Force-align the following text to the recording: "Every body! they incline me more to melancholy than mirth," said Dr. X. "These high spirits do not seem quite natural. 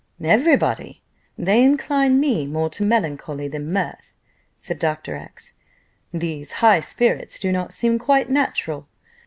"Every 0.23 0.57
body! 0.57 1.03
they 1.37 1.63
incline 1.63 2.19
me 2.19 2.47
more 2.47 2.71
to 2.71 2.81
melancholy 2.83 3.47
than 3.47 3.71
mirth," 3.71 4.13
said 4.57 4.79
Dr. 4.79 5.15
X. 5.15 5.53
"These 6.11 6.53
high 6.53 6.79
spirits 6.79 7.37
do 7.37 7.51
not 7.51 7.71
seem 7.71 7.99
quite 7.99 8.27
natural. 8.27 8.87